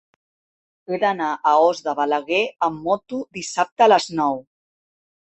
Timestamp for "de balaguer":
1.89-2.41